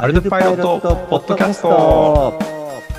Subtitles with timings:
[0.00, 2.38] アルトパイロットポッドキャスト。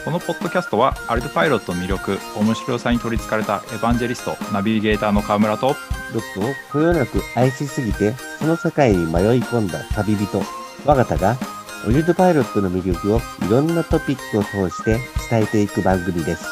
[0.03, 6.43] このポッドキャストはアルトパイロットの魅力面白さに取りつかれたエヴァンジェリストナビゲーターの川村とロックを
[6.73, 10.41] こよなく愛しすぎてその世界に迷い込んだ旅人
[10.85, 11.37] 我が田が
[11.87, 16.45] オリルトパイロットの魅力をいろんなトピックを通して伝えていく番組です。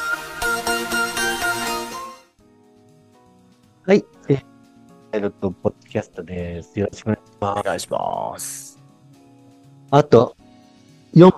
[3.86, 4.46] はい、えー
[5.12, 6.80] パイロットポッドキャストです。
[6.80, 8.77] よろしくお願いしますお願いします
[9.90, 10.36] あと
[11.16, 11.32] 4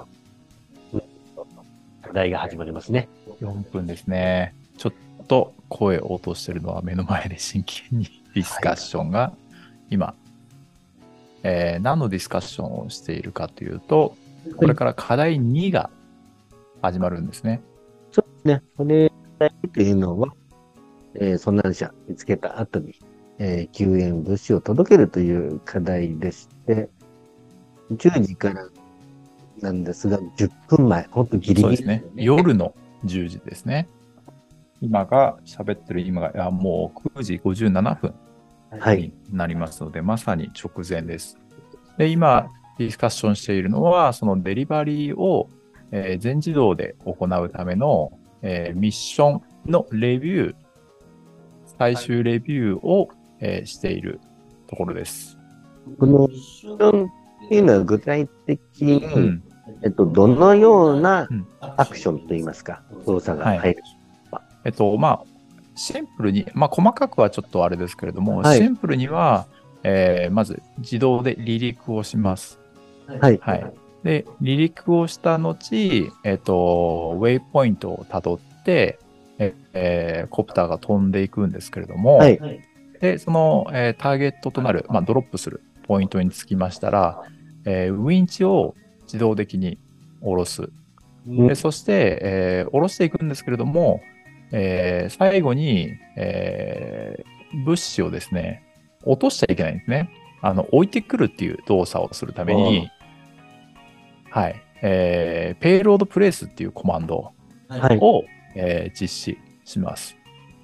[0.92, 1.02] 分
[2.02, 3.08] 課題が始まりますね。
[3.42, 4.56] 4分ですね。
[4.78, 9.34] ちょっと声を落としてるのは目の前で真剣にディスカッションが
[9.92, 10.16] 今、
[11.44, 14.16] えー何のディスカッションをしているかというと
[14.58, 15.92] これから課題2が
[16.82, 17.62] 始まるんですね。
[18.12, 18.64] そうですね。
[18.78, 19.12] これ
[19.74, 20.34] というのは、
[21.14, 22.96] えー、遭難者見つけた後に、
[23.38, 26.90] えー救援物資を届けるという課題でして、
[27.92, 28.68] 10時から
[29.62, 32.04] なんですが、10分前、ほんとギリギリそうですね。
[32.16, 32.74] 夜の
[33.06, 33.88] 10時ですね。
[34.82, 38.14] 今が、喋ってる今が、あもう9時57分
[38.72, 39.02] はい。
[39.02, 41.38] になりますので、まさに直前です。
[41.98, 45.50] で、今、ディスカッションしているのは、そのデリバリーを、
[45.92, 50.56] えー全自動で行うための、えーミッションのレビュー、
[51.78, 54.22] 最終レビューを、えーしている
[54.68, 55.38] ところです。
[56.00, 57.12] このミッション
[57.50, 59.44] っていうのは具体的に、うん。
[59.82, 63.84] えっと、どのようなうんアクションといいますか、動作が入る。
[64.66, 65.24] えっと、まあ、
[65.76, 69.48] シンプルに、まあ、細かくはちょっとあれですけれども、はいシンプルには、
[69.84, 72.60] えーまず自動で離陸をします。
[73.08, 73.40] はい。
[73.42, 73.74] はい。
[74.04, 75.58] で、離陸をした後、
[76.24, 79.00] えっと、ウェイポイントをたどって、
[79.40, 82.40] ええーコプターが飛んでいくんですけれども、はい。
[83.02, 87.24] で、その、えーターゲットとなる、まあ、ドロップするポイントにつきましたら、
[87.66, 89.78] えーウィンチを自動的に
[90.22, 90.70] 下ろす。
[91.28, 94.02] でそして、えー下ろしていくんですけれども、
[94.52, 98.64] えー最後に、えー物資をですね、
[99.04, 100.10] 落としちゃいけないんですね。
[100.42, 102.90] あの、置いてくるっていう動作をするために、
[104.30, 107.34] はい、えーペイロードプレイスっていうコマンド
[107.68, 107.98] はい。
[108.02, 108.24] を、
[108.56, 110.16] えー実施します。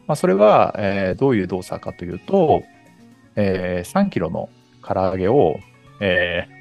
[0.08, 2.64] まあ、それは、えーどういう動作かというと、
[3.36, 4.50] えー3キロの
[4.88, 5.60] 唐揚げを、
[6.02, 6.55] えー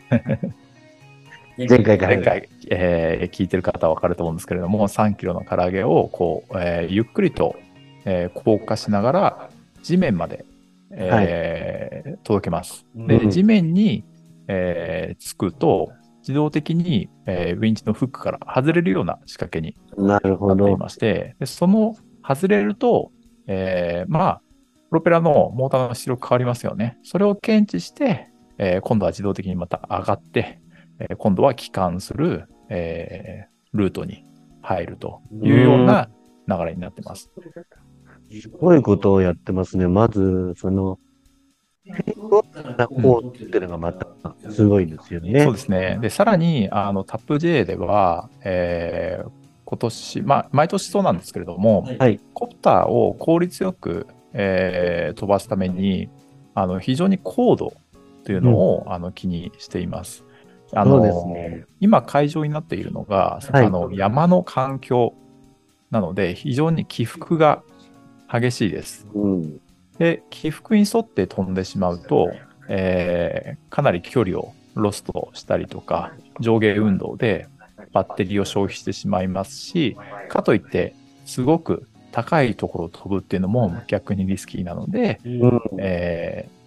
[1.57, 7.57] 前回から前回、えー聞いてる方はわかると思うんですけれども、3キロの唐揚げを、こう、えーゆっくりと、
[8.05, 9.51] えー降下しながら、
[9.83, 10.45] 地面まで、
[10.91, 12.85] えー届けます。
[12.95, 14.05] で、うん地面に、
[14.49, 20.57] えーつくと、自動的に、えーウィンチのフックから外れるような仕掛けになるほど。
[20.57, 21.95] なっていまして、でその
[22.27, 23.13] 外れると、
[23.47, 24.41] えーまあ、
[24.91, 26.99] プロペラのモーターの出力変わりますよね。
[27.03, 28.29] それを検知して、
[28.59, 30.61] えー今度は自動的にまた上がって、
[30.99, 34.25] えー今度は帰還する、えールートに
[34.63, 36.09] 入るというような
[36.49, 37.31] 流れになってます。
[38.41, 39.87] すごいことをやってますね。
[39.89, 40.99] まず、その、
[41.85, 42.45] 変更
[42.79, 44.07] なコードっていうのがまた
[44.51, 45.43] すごいですよね。
[45.45, 45.99] そうですね。
[46.01, 49.31] で、さらに、あの、タップ J では、えー
[49.67, 52.21] 今年、まあ、毎年そうなんですけれども、はい。
[52.35, 56.09] コプターを効率よく、えー飛ばすために、
[56.55, 57.73] あの、非常に高度
[58.25, 60.25] というのを、あの気にしています。
[60.73, 61.65] あのですね。
[61.81, 65.15] 今、会場になっているのが、はいあの山の環境
[65.91, 67.63] なので、非常に起伏が
[68.31, 69.07] 激しいです。
[69.15, 69.61] うん。
[69.99, 72.33] で、起伏に沿って飛んでしまうと、
[72.69, 77.49] えーかなり距離をロストしたりとか、上下運動で
[77.93, 79.97] バッテリーを消費してしまいますし、
[80.29, 85.61] かといって、すごく高いところを飛ぶっていうのも逆にリスキーなので、うん。
[85.79, 86.64] えー、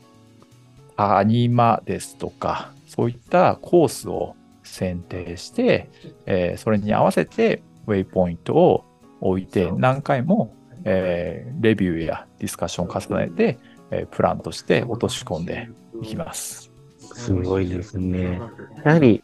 [0.98, 5.90] 谷間ですとか、そういったコースを選定して、
[6.26, 8.84] えーそれに合わせてウェイポイントを
[9.22, 10.54] 置いて何回も、
[10.84, 13.60] えーレビューやディスカッションを重ねて、
[13.92, 15.70] えープランとして落とし込んで
[16.02, 16.72] いきます。
[17.00, 18.42] すごいですね。
[18.84, 19.24] やはり、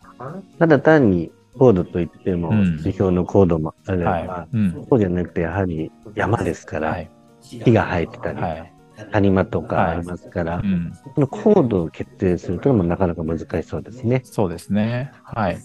[0.59, 4.55] ただ単にコードといっても、うん指標のコードもあれば、はい。
[4.57, 4.85] うん。
[4.89, 7.09] そうじゃなくて、やはり山ですから、はい。
[7.41, 8.72] 木が生えてたり、はい。
[9.11, 10.93] 谷間とかありますから、うん。
[11.15, 14.21] そのコードを決定するというのもなかなか難しそうですね。
[14.23, 15.11] そうですね。
[15.23, 15.57] はい。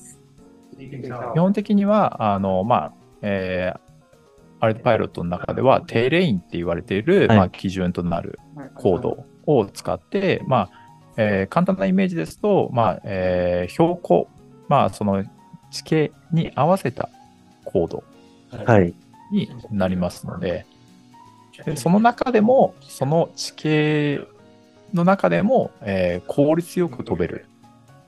[1.34, 2.92] 基本的には、あの、まあ、
[3.22, 3.80] えー
[4.60, 8.40] アルトパイロットの中では、テレインって言われている、はいまあ、基準となる
[8.74, 10.70] コードを使って、まあ、
[11.16, 14.26] えー簡単なイメージですと、まあ、えー標高、
[14.68, 15.22] まあ、その
[15.70, 17.08] 地形に合わせた
[17.64, 18.02] コード
[18.64, 18.92] はい。
[19.30, 20.66] になりますので、
[21.64, 24.20] でその中でも、その地形
[24.94, 27.46] の中でも、えー効率よく飛べる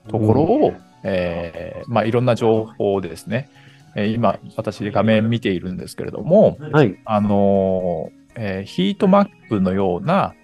[0.09, 3.51] ところを、えーまあ、いろんな情報でですね、
[3.97, 6.97] えー今、私画面見ているんですけれども、はい。
[7.05, 10.35] あのーえーヒートマップのような、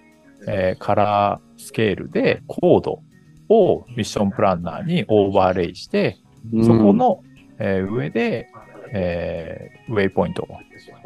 [0.47, 3.01] えーカラースケールでコード
[3.49, 6.17] をミッションプランナーにオーバーレイして、
[6.63, 7.23] そこの、
[7.59, 8.49] えー上で、
[8.93, 10.47] えーウェイポイント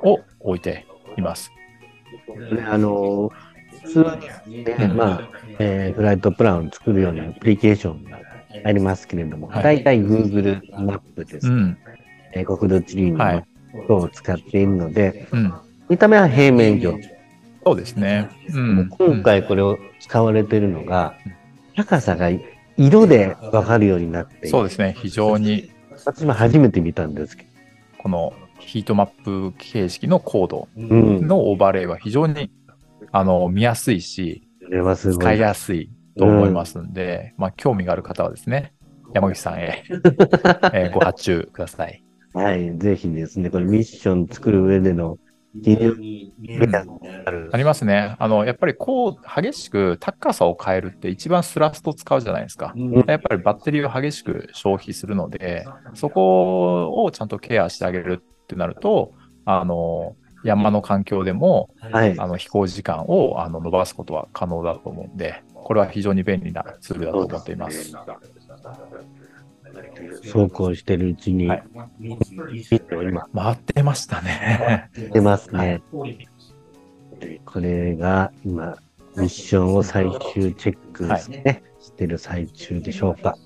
[0.04, 0.86] を置いて
[1.18, 1.52] います。
[2.28, 3.32] うん、ねあの、
[3.84, 4.06] 普通
[4.48, 5.30] にね、まあ、
[5.60, 8.20] えーフライトプランを作るようなアプリケーションが
[8.64, 11.48] ありますけれども、はい大体 Google マップです。
[11.48, 11.78] うん。
[12.34, 15.54] えー国土地理院のはいマップを使っているので、うん。
[15.90, 16.98] 見た目は平面上。
[17.66, 18.30] そうですね。
[18.54, 18.90] うん。
[18.90, 21.16] 今回これを使われているのが、
[21.76, 22.30] 高さが
[22.78, 24.96] 色でわかるようになっているそうですね。
[24.98, 25.72] 非常に
[26.06, 27.46] 私も初めて見たんですけ
[27.98, 28.34] この
[28.72, 29.08] ヒートマッ
[29.52, 30.70] プ形式のコード。
[30.78, 32.50] のオーバーレイは非常に
[33.12, 34.48] あの見やすいし、
[34.96, 35.40] 使いい。
[35.42, 38.74] やすいと思いますんで、まあ、興味がある方はですね、
[39.14, 39.84] 山口さんへ、
[40.72, 42.02] えーご発注ください。
[42.34, 42.78] はい。
[42.78, 45.18] ぜひですね、これミッション作る上での
[47.26, 48.16] あるありますね。
[48.20, 52.74] あの、やっぱりこう、激しく高さを変えるって一番スラスト使うじゃないですか。
[53.06, 59.14] やっぱりバッテリーを激しく消費するので、そこをちゃんとケアしてあげるってなると、
[59.46, 62.20] あの、山の環境でも、はい。
[62.20, 67.94] あの、飛行時間をあの伸ばすことは可能だと思うんで、これは非常に便利なツールだと思っています。
[70.24, 71.64] そうこうしてるうちに、はい
[72.02, 72.18] 今
[73.34, 74.90] 回ってましたね。
[75.14, 75.82] 出ますね。
[77.46, 78.76] これが今、
[79.16, 83.38] ミッションを最終チェックですね、してる最中でしょうか。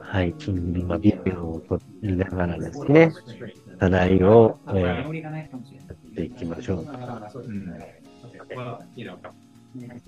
[0.00, 0.34] はい。
[0.74, 3.10] 今、ビデオを撮りながらですね、
[3.78, 5.02] 課題を、えーや
[5.94, 6.78] っていきましょう。
[6.80, 6.86] うん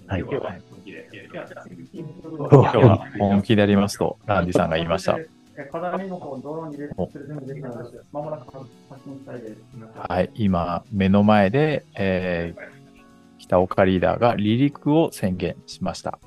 [0.07, 0.21] はい。
[0.21, 0.37] 今日
[2.77, 5.19] は本気でやりますと、ランディさんが言いました。
[10.09, 12.85] はい、今、目の前で、えー
[13.37, 16.19] 北岡リーダーが離陸を宣言しました。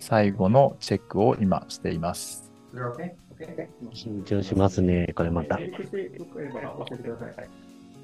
[0.00, 2.50] 最後のチェックを今しています。
[3.92, 5.58] 緊張しますね、これまた。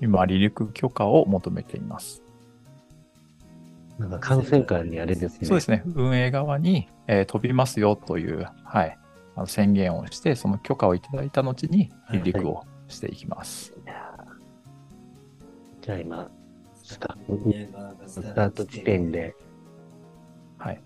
[0.01, 2.23] 今、離陸許可を求めています。
[3.99, 5.47] なんか感染会にあれですね。
[5.47, 8.99] そうですね、運営側に、えー飛びますよという、はい、
[9.37, 13.73] あの宣言をして、その許可をいただいた後に離陸をしていきます。
[15.81, 16.31] じゃあ今、
[16.83, 19.35] スタートスタート地点で、
[20.59, 20.81] はい、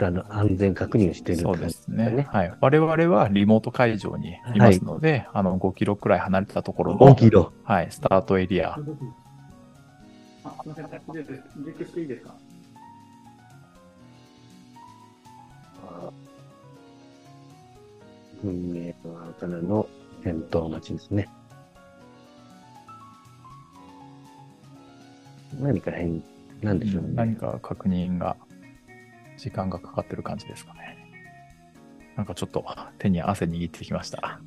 [0.00, 2.26] あの安全確認してるそうですね。
[2.30, 2.54] はい。
[2.60, 7.52] 我々はリモート会場にいますので、あの、5キロくらい離れたところ5の、キロ。
[7.64, 8.84] はい、スタートエリア、あ、す
[10.66, 11.00] みません、離
[11.66, 12.34] 陸していいですか？
[18.44, 19.86] 運営側からの
[20.24, 21.28] 返答待ちですね。
[25.60, 26.22] 何か変、
[26.60, 27.08] なんでしょうね。
[27.14, 28.36] 何か確認が、
[29.42, 30.96] 時間がかかってる感じですかね。
[32.16, 32.64] なんかちょっと
[32.98, 34.40] 手に汗握ってきました。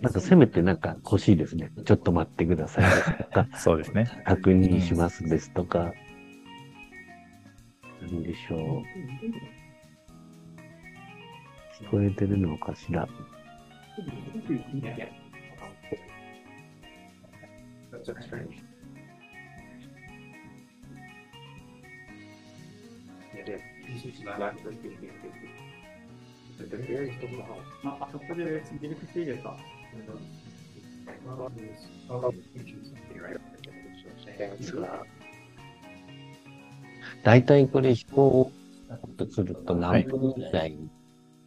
[0.00, 1.72] なんかせめてなんか欲しいですね。
[1.84, 2.84] ちょっと待ってください
[3.24, 4.06] とか、 そうですね。
[4.24, 5.92] 確認しますですとか。
[8.02, 8.60] なんでしょう。
[11.82, 13.08] 聞こえてるのかしら。
[37.22, 38.50] 大体これ飛行
[39.16, 40.78] とすると何分ぐらい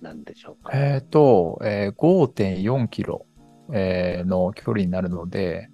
[0.01, 0.71] なんでしょうか？
[0.77, 3.25] えっ、と、えー5.4キロ、
[3.71, 5.69] えーの距離になるので、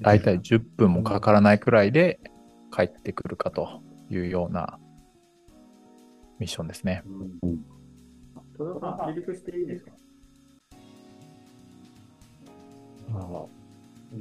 [0.00, 2.20] だいたい10分もかからないくらいで
[2.74, 4.78] 帰ってくるかというような
[6.38, 7.02] ミッションですね。
[7.42, 7.64] うん。
[8.56, 9.92] それは離陸していいですか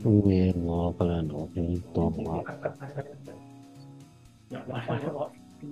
[0.03, 1.49] 運営側からの
[4.53, 5.63] あ、ち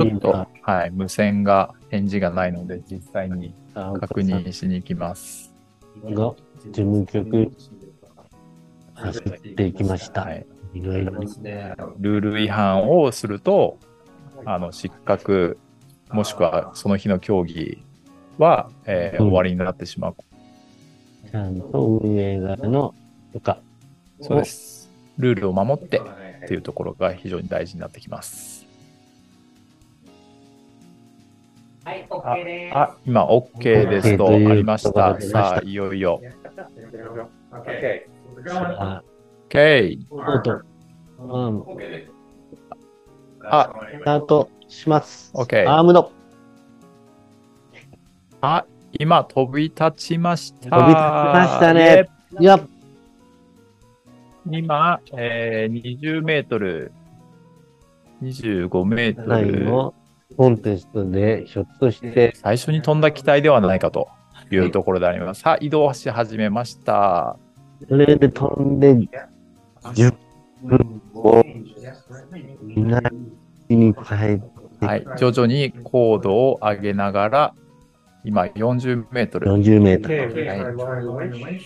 [0.00, 5.52] ょっと、はい、無線が返事がないので、実際に確確認しに行きます。
[6.04, 6.36] が事
[6.72, 7.50] 務局
[8.94, 10.22] 走っていきました。
[10.22, 10.46] はい。
[10.74, 11.12] いろいろ。
[11.12, 13.78] ルール違反をすると、
[14.44, 15.58] あの、失格、
[16.10, 17.82] もしくはその日の競技
[18.38, 20.16] は、えーうん終わりになってしまう。
[21.30, 22.94] ちゃんと運営側の
[23.32, 23.58] 許可。
[24.20, 24.90] そうです。
[25.18, 26.02] ルールを守って
[26.44, 28.66] っていうところが非常に大事になってきます。
[31.84, 32.76] はい、OK です。
[32.76, 35.20] あ、今 OK ですと OK ありました。
[35.20, 36.20] さあ、いよいよ。
[39.48, 39.98] OK。
[40.08, 40.62] そうと、
[41.18, 41.64] うん、
[43.42, 45.32] あ、スタートします。
[45.34, 46.12] OK アームド。
[48.40, 50.70] あ、今飛び立ちました。
[50.70, 51.02] 飛び立ち
[51.34, 52.08] ましたね。
[54.52, 56.92] 今、えー、20メートル、
[58.22, 59.28] 25メートル。
[59.28, 59.94] ラインの
[60.36, 64.08] コンテストで、ひょっとして、最初に飛んだ機体ではないかと
[64.50, 65.42] いうところであります。
[65.42, 67.36] さあ、移動し始めました。
[67.88, 68.94] それで飛んで、
[69.82, 70.14] 10
[70.62, 71.42] 分を
[72.62, 73.10] 南
[73.68, 77.54] に変えて、はい、徐々に高度を上げながら、
[78.24, 79.50] 今40メートル。
[79.50, 80.32] 40メートル。
[80.32, 81.60] Okay, okay,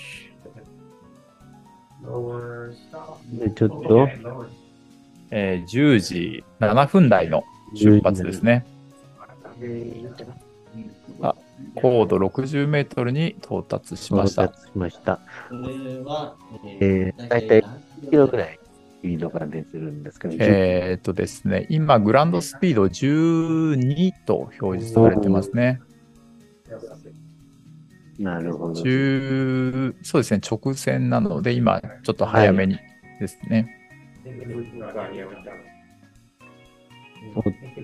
[3.32, 4.08] で、ちょっと.
[5.30, 7.44] えー10時7分台の
[7.74, 8.64] 出発ですね。
[11.76, 14.44] 高度60メートルに到達しました。
[14.44, 15.20] 到達しました。
[16.80, 18.58] えー、だいたい1キロぐらい
[18.98, 25.80] スピードが出てるんですけど、えーっとですね、今、グランドスピード12と表示されてますね。
[28.18, 28.82] なるほど。
[28.82, 32.78] 10そうですね、直線なので、今、ちょっと早めに
[33.20, 33.80] ですね。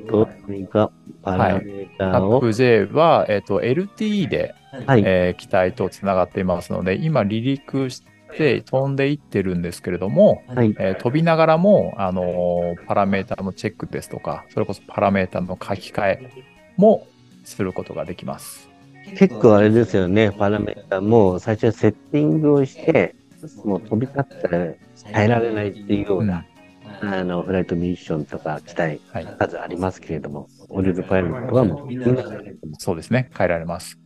[0.09, 4.55] と、何かパラメーターを、タップ J は、えーっと LTE で、
[4.87, 8.03] はい、えー機体とつながっていますので、今、離陸し
[8.37, 16.31] て飛んでいってるんですけれども、はい、えー飛びながらも、あのーパラメータのチェックですとか、それこそパラメータの書き換え
[16.77, 17.07] も
[17.45, 18.70] することができます。
[19.17, 23.15] 結構あれですよね、パラメータも最初はセッティングをして、
[23.65, 24.73] もう飛び立ったら
[25.13, 26.45] 耐えられないっていうような、
[27.03, 33.99] あの、フライトミッションとか機体はい、数ありますけれども、オリルパイロットはもうそうですね、変えられます。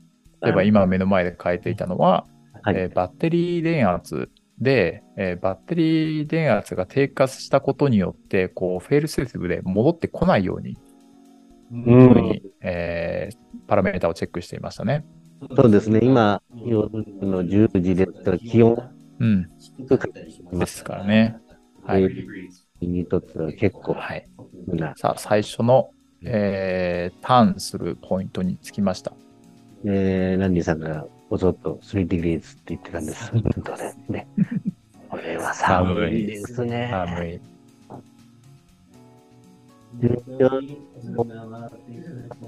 [0.42, 2.26] 例えば今目の前で変えていたのは、
[2.62, 2.76] はい。
[2.76, 10.76] えーバッテリー電圧で、えーバッテリー電圧が低下したことによって、こう、フェールセーフで戻ってこないように、うん、
[11.70, 15.06] ふうに、えーパラメータをチェックしていましたね。
[15.56, 16.90] そうですね、今、夜
[17.22, 18.76] の10時ですから、気温
[19.20, 19.48] うん。
[19.58, 21.38] 低かったりしまですすからね。
[21.82, 22.08] はえ
[22.80, 22.86] い。
[22.86, 24.26] にとっては結構はい。
[24.66, 25.90] な、さあ、最初の、
[26.22, 29.12] えーターンするポイントにつきました。
[29.86, 33.30] えー、ランディさんがぼそっと3 degrees って言ってたんです。
[33.32, 34.26] 本当ですね。
[35.10, 36.88] これは寒いですね。
[36.90, 37.40] 寒い。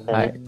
[0.07, 0.41] はい。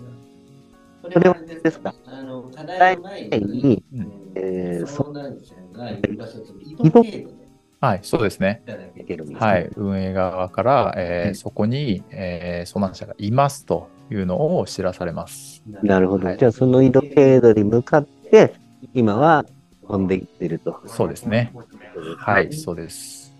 [1.12, 2.99] それはですかあの、課題
[3.31, 5.62] に、うんえー、そ相談者が
[5.99, 7.49] いる場所と移動経路で
[7.81, 8.62] はい、そうですね。
[9.33, 15.62] はい、運営側から、えーうんそこに、えー遭難者がいますというのを知らされます。
[15.83, 16.35] なるほど。
[16.35, 18.55] じゃあ、その移動経路に向かって、
[18.95, 19.45] 今は
[19.88, 20.81] 飛んでいってると。
[20.87, 21.55] そうですね。
[22.19, 23.35] はい、そうです。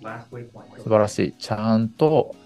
[0.77, 1.35] 素晴らしい。
[1.37, 2.37] ちゃんと、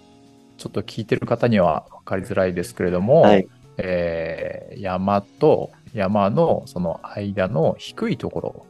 [0.57, 3.47] ちょっと聞いてる方には分かりづらいですけれども、はい。
[3.77, 8.65] えー山と山のその間の低いとこ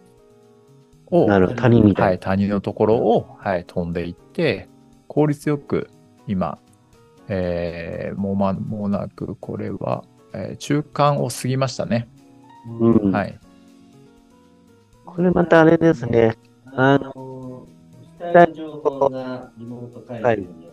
[1.11, 1.27] ろを。
[1.55, 2.19] 谷みたはいい、な。
[2.19, 4.67] 谷のところを、はい、飛んでいって、
[5.07, 5.89] 効率よく
[6.27, 6.57] 今、
[7.29, 12.09] えーもう間もなくこれは、えー中間を過ぎましたね。
[12.79, 13.11] うん。
[13.11, 13.39] はい。
[15.05, 16.37] これまたあれですね。
[16.75, 17.67] あの、
[18.53, 20.72] 情報がリモート会議に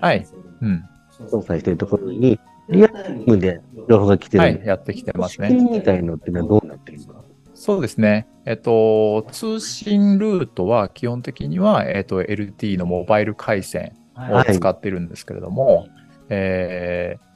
[0.00, 0.26] はい
[0.60, 0.84] うん。
[1.28, 2.38] 操作してるところに、
[2.68, 4.42] リアルタイムで情報が来てる。
[4.42, 5.50] はい、やってきてますね。
[5.50, 7.22] みみたいのってのはどうなってるんですか
[7.54, 8.28] そうですね。
[8.44, 15.88] えっと、通信ルートは基本的には、えっと、LT のモバイル回線をはい使ってるんですけれども、
[16.28, 17.26] えー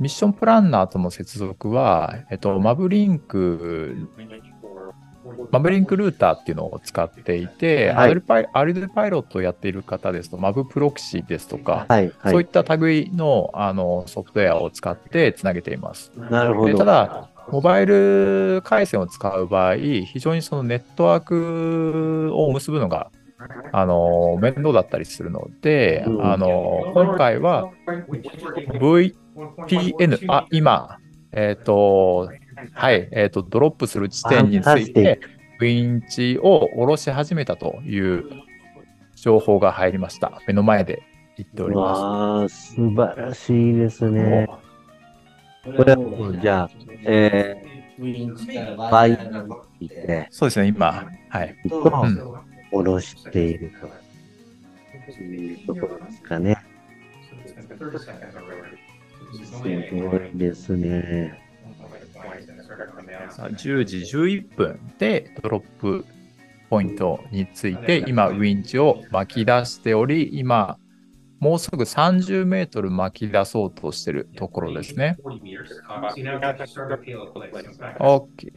[0.00, 4.08] ミッションプランナーとの接続は、えっと、マブリンク、
[5.50, 12.12] マブリンクルーターっていうのを使っていて、はいアルパイアルデパイロットをやっている方ですと、マブプロキシですとか、はい。
[12.18, 12.32] はい。
[12.32, 16.10] そういった類のあのソフトウェアを使ってつなげています。
[16.16, 16.72] なるほど。
[16.72, 23.10] でただ、モバイル回線を使う場合、非常にそのネットワークを結ぶのが、
[23.72, 27.70] あの、面倒だったりするので、うんあの、今回は
[28.80, 30.98] VPN、あ、今、
[31.32, 32.30] えっ、と、
[32.72, 35.20] はい、えっ、と、ドロップする地点について、
[35.60, 38.24] ウィンチを下ろし始めたという
[39.16, 40.40] 情報が入りました。
[40.46, 41.02] 目の前で
[41.36, 44.10] 言っておりまわあ、素晴らしいですす。
[44.10, 44.48] ね。
[45.64, 46.70] これはもうじゃあ、
[47.04, 47.62] え
[47.98, 49.18] ウィンチからー、バイ
[50.30, 51.56] そうですね、今、はい。
[51.68, 53.70] と、うん下ろしている
[55.06, 56.56] というところですかね。
[57.78, 58.84] 30 seconds already.
[59.44, 61.43] すごいですね。
[63.30, 66.04] さあ10時11分でドロップ
[66.70, 70.78] ポイントについて、今、ウィンチを巻き出しており、今、
[71.38, 75.16] もうすぐ30メートル巻き出そうとしてるところですね。
[75.22, 75.68] 40 meters.
[75.88, 77.64] Uh, see, now it's starting to payload place.
[77.64, 78.50] In fact, OK。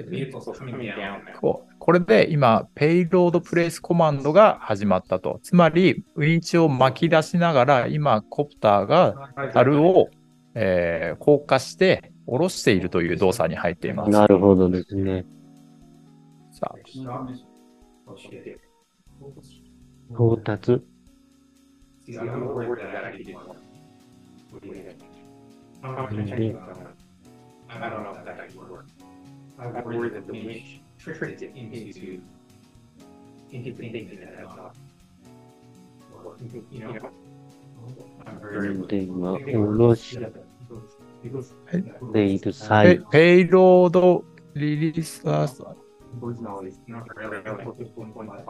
[1.80, 5.40] これで今、ペイロードプレイスコマンドが始まったと。
[5.44, 10.10] つまり、ウィンチを巻き出しながら、今、コプターが樽を、
[10.56, 14.12] えー降下して、下ろしているという動作に入っています。
[14.12, 15.26] なるほどですね。
[16.52, 16.78] さあ。
[20.12, 20.82] 到達。
[38.52, 40.20] 運転が下ろし
[42.12, 44.24] ているペ際、ペイロード
[44.56, 45.76] リリースター.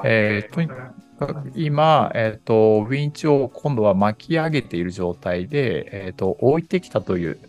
[0.05, 0.93] えーとにか
[1.33, 7.39] く今、えっ、と、ウィンチを今度は巻き上げている状態で、えっ、と、置いてきたという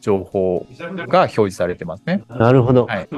[0.00, 0.66] 情報
[1.08, 2.22] が表示されてますね。
[2.28, 2.86] なるほど。
[2.86, 3.08] はい。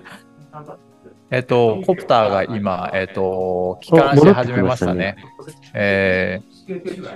[1.30, 5.16] えっと、コプターが今、 えっと、帰還し始めましたね。
[5.72, 6.40] たえ、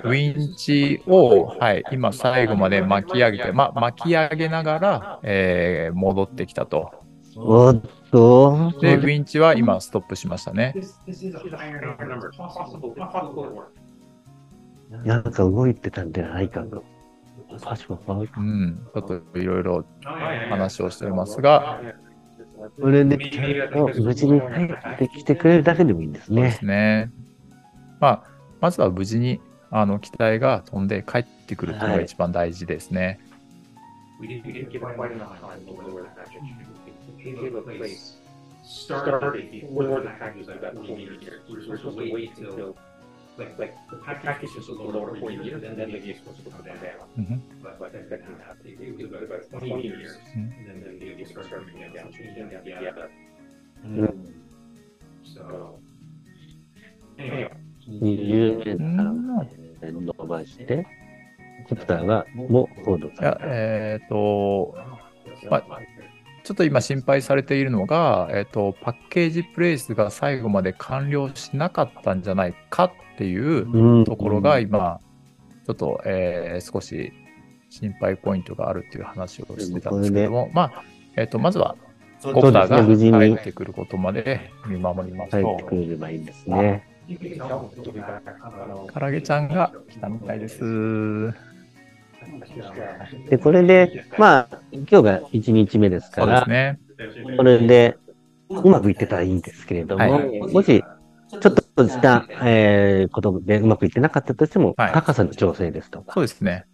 [0.03, 6.91] ウィンチを、はい、今、最後まで巻き上げて、ま、巻き上げながら、えー、戻ってきたと。
[7.35, 7.81] おっ
[8.13, 10.75] と、で、ウィンチは今ストップしましたね。
[15.03, 16.83] なんか動いてたんじゃないかと。
[17.49, 20.49] うん、ちょっといろいろ Oh.
[20.49, 21.81] 話をしていますが、
[22.83, 26.65] れで、無事に帰ってきてくれるだけでもいいんですねそうです。
[26.65, 27.11] ね。
[27.99, 28.23] まあ、
[28.61, 29.39] まずは無事に
[29.71, 33.19] あの機体が飛んで帰ってくるというのが一番大事ですね。
[34.21, 34.69] We didn't,
[37.23, 38.17] The payload place
[38.63, 41.41] started before the package got 40 meters.
[41.49, 42.75] We were supposed to wait till,
[43.37, 46.63] like, like, the package was lower 40 meters, and then the vehicle was supposed to
[46.63, 47.07] come down.
[47.17, 47.39] Mhm.
[47.61, 48.65] But, but that didn't happen.
[48.65, 50.51] It was about 20 meters, Mhm.
[50.57, 53.09] and then the vehicle started coming down, changing down the other.
[53.85, 54.33] うん、
[55.25, 55.75] So,
[57.17, 57.49] anyway,
[57.85, 58.77] 20メー
[59.79, 60.85] ター伸ばして、
[61.67, 64.75] コプターがもう高度いや、えっ、と、
[65.49, 65.79] まあ
[66.43, 74.03] ちょっと今心配されているのが、えっ、と、パッケージプレイスが最後まで完了しなかったんじゃないかっていううん。
[74.03, 74.99] ところが今、
[75.65, 77.13] ちょっと、えー少し
[77.69, 80.83] 心配ポイントがあるっていう話をしてたんですけども、まあ、
[81.15, 81.75] えっ、と、まずは、
[82.21, 83.11] コプターがそうですね。
[83.11, 86.87] 無事に帰ってくることまで見守ります帰っとてくれればいいんですね。
[88.93, 91.33] 唐揚げちゃんが来たみたいです。
[93.29, 96.79] で、これで、まあ、今日が1日目ですから、ね。
[97.37, 97.97] これで
[98.49, 100.83] うまくいってたらいいんですけれども、はいもし、
[101.29, 106.65] ちょっとした、えーことでうまくいってなかったとしても、はい高さの調整ですとか、そうですね。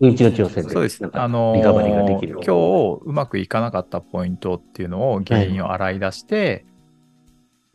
[0.00, 1.02] 運賃の調整で、そうです。
[1.12, 2.34] あのーリカバリーができる。
[2.44, 6.64] 今日うまくいかなかったポイントっていうのを原因を洗い出して、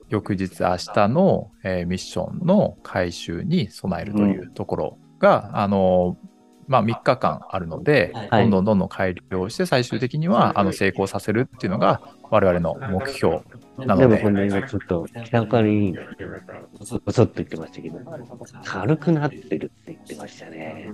[0.09, 6.34] 翌日明日の、えーミッションの回収に備えるというところが、あのー
[6.67, 13.41] まあ、3日間あるので、はいどんどんどんどん改良して最終的にはあの成功させるっていうのが我々の目標
[13.77, 15.95] なのででもこれ今ちょっと、北川に、
[16.77, 17.99] ぼそっと言ってましたけど、
[18.63, 20.93] 軽くなってるって言ってましたね。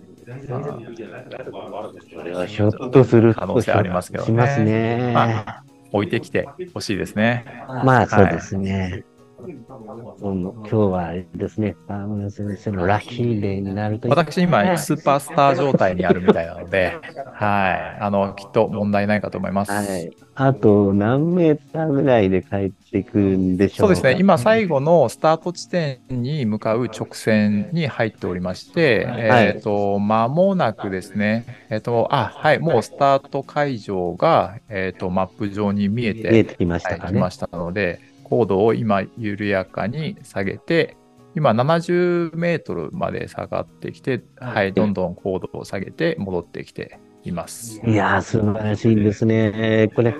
[2.15, 5.11] これはひょっとすると可能性ありますけどねしますね。
[5.13, 7.45] まあ置いてきてほしいですね。
[7.67, 9.03] まあ、そうですね。
[9.43, 16.97] うん今日はですね、川村先生のラッキーデーになると私今、スーパースター状態にあるみたいなので、
[17.33, 18.01] はい。
[18.01, 19.71] あの、きっと問題ないかと思います。
[19.71, 20.11] はい。
[20.35, 23.95] あと何メーターぐらいで帰っていくんでしょうか？
[23.95, 24.17] そうですね。
[24.19, 37.99] 今、最後のスタート地点に向かう直線に入っておりまして、はいえっ、と、間もなくですね、えっ、と、あ、はい、もうスタート会場が、えっ、と、マップ上に見えて、見えてきましたはい、ましたので、
[38.31, 40.95] 高度を今、緩やかに下げて、
[41.35, 47.81] 今、70メートルまで下がってきて、はい、どんどん高度を下げて戻ってきています。
[47.85, 49.91] いやー、素晴らしいですね。
[49.93, 50.15] これ。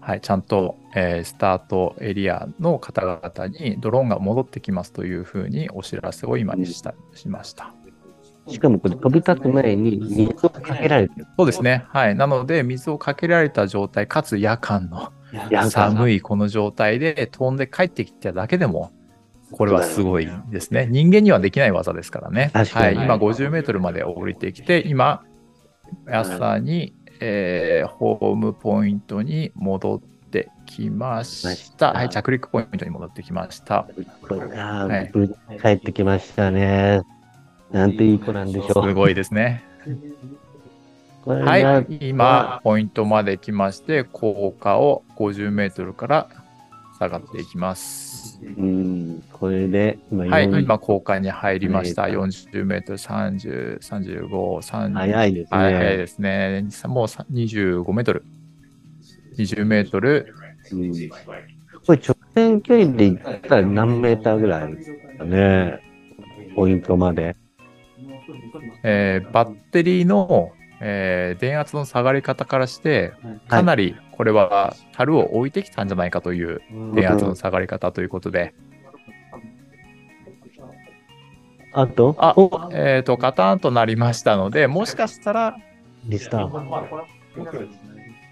[0.00, 7.72] はい、ちゃんと、えースタートエリアの方々にドローンが戻ってきますというふうにお知らせを今にしたしました。
[8.48, 11.26] しかもこれ飛び立つ前に水をかけられてる。
[11.36, 11.84] そうですね。
[11.88, 12.16] はい。
[12.16, 15.12] なので、水をかけられた状態、かつ夜間の
[15.70, 18.90] 寒いこの状態で飛んで帰ってきただけでも、
[19.52, 20.88] これはすごいですね。
[20.90, 22.50] 人間にはできない技ですからね。
[22.52, 23.06] 確かにはい。
[23.06, 25.22] 今50メートルまで降りてきて、今、
[26.10, 30.00] 朝に、えーホームポイントに戻っ
[30.30, 31.92] てきました。
[31.92, 32.08] はい。
[32.08, 33.86] 着陸ポイントに戻ってきました。
[34.28, 37.02] はい帰ってきましたね。
[37.72, 38.88] なんていい子なんでしょう。
[38.88, 39.64] すごいですね。
[41.24, 42.08] はがい。
[42.08, 46.28] 今、ポイントまで来まして、高架を50メートルから
[46.98, 48.40] 下がっていきます。
[48.42, 52.02] うん、これで、今、はい、四今、高架に入りました。
[52.02, 54.92] はい40メートル、30、35、30。
[54.92, 55.58] 早いですね。
[55.58, 56.66] はい、早いですね。
[56.86, 58.24] もうさ25メートル。
[59.38, 60.34] 20メートル。
[60.72, 60.92] うん
[61.84, 65.80] これ直線距離で言ったら何メーターぐらいですかね。
[66.54, 67.34] ポイントまで。
[68.82, 73.12] えーバッテリーの、えー電圧の下がり方からして、
[73.48, 76.62] かなりこれは樽を置いてきたんじゃないかという
[76.94, 78.54] 電圧の下がり方ということで、
[81.72, 85.56] あと、あおえっ、と、カターンとなりましたので、もしかしたら、
[86.04, 86.50] リスター。
[86.50, 86.58] ト。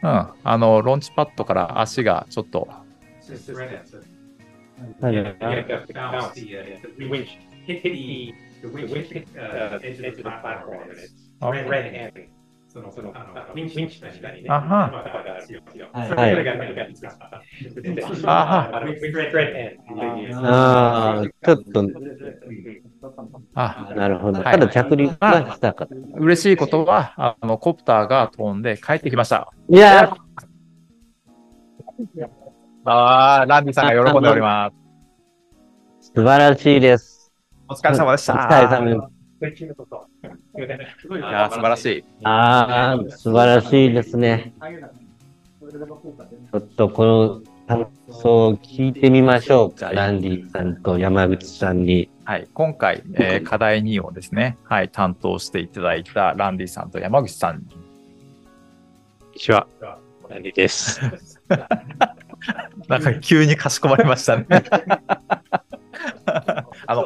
[0.02, 2.90] うん、あの、ロンチパッドから足がちょっと、はい
[8.60, 12.30] The, uh, winch, uh, edge of the platform and it's red, red hand.
[12.72, 14.48] その、その、あの、ウィンチ、ウィンチの下にね。
[14.48, 14.92] あ
[16.08, 16.44] それ
[21.44, 21.84] ちょっと、
[23.54, 24.40] あ、なるほど。
[24.40, 25.94] はいただ着陸はしたかった。
[26.16, 29.52] 嬉しいことは、あの、コプターが飛んで帰ってきました。
[29.68, 30.16] いや
[32.84, 34.70] ああ、ランディさんが喜んでおりま
[36.00, 36.12] す。
[36.12, 37.09] ー、素晴らしいです。
[37.70, 38.34] お疲れ様でした。
[38.34, 39.08] お疲れ様
[39.40, 39.64] です。
[39.64, 39.68] い
[41.20, 42.04] やー素晴らしい。
[42.24, 44.52] ああ、素晴らしいですね。
[44.60, 49.92] ちょっとこの感想を聞いてみましょうか。
[49.92, 52.10] ランディさんと山口さんに。
[52.24, 52.48] はい。
[52.52, 57.76] 今回、えー課題2をですね、はい、担当していただいたランディさんと山口さんに、こ
[59.28, 59.68] んにちは。
[60.28, 61.00] ランディです。
[62.88, 64.46] なんか急にかしこまりましたね。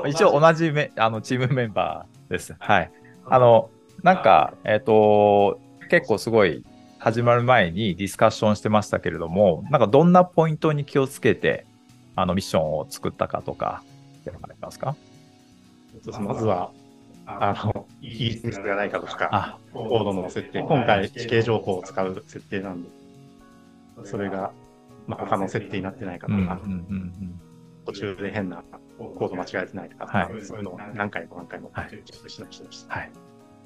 [0.09, 2.55] 一応同じめあのチームメンバーです。
[2.59, 2.91] はい。
[3.27, 3.71] あの、
[4.03, 6.65] なんか、えっ、と、結構すごい
[6.99, 11.67] 始まる前にディスカッションしてましたけれども、なんかどんなポイントに気をつけて、
[12.17, 13.83] あのミッションを作ったかとか、
[14.21, 14.97] っていうのがありますか？
[16.21, 16.71] まずは、
[17.27, 22.89] あの、いいミスがないかとか、あ、コードの設定、今回地形情報を使う設定なんで、
[24.05, 24.53] それが、
[25.07, 27.41] まあ、他の設定になってないかうん、うん、とか、うん。
[27.87, 28.63] 途中で変な
[28.99, 32.95] コード間違えてないとか、はいそういうのを何回も何回もはいチェックしました。
[32.95, 33.11] はい。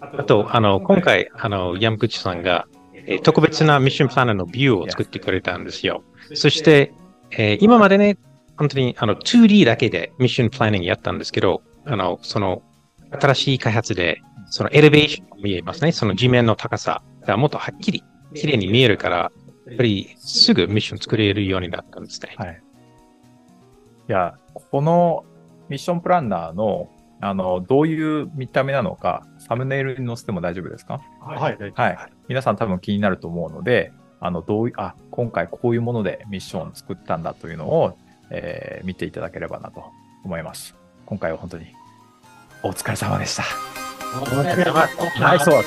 [0.01, 6.03] あと、あの、今回、あの、山口さんが、えー特別なミッションプランナーのビューを作ってくれたんですよ。
[6.35, 6.93] そして、
[7.31, 8.19] えー今までね、
[8.57, 12.62] 本当にあの 2D だけでミッションプランニングやったんですけど、あの、その、
[13.11, 15.93] 新しい開発で、そのエレベーションが見えますね。
[15.93, 18.03] その地面の高さがもっとはっきり、
[18.35, 19.17] 綺麗に見えるから、
[19.67, 22.35] やっぱりすぐミッション作れるようになったんですね。
[22.37, 22.62] はい。
[24.09, 24.38] いや、
[24.71, 25.25] この
[25.68, 26.88] ミッションプランナーの、
[27.21, 31.01] あの、どういう見た目なのか、サムネイルに載せても大丈夫ですか？
[31.21, 31.59] はい。
[31.75, 31.99] はい。
[32.29, 37.99] 皆さん多分気になると思うので、あの、どういう、あ、今回こういうものでミッションを作ったんだというのを、
[38.31, 39.85] えー見ていただければなと
[40.25, 40.75] 思います。
[41.05, 41.66] 今回は本当に
[42.62, 43.42] お疲れ様でした。
[44.21, 45.62] お疲れ様はい、そう。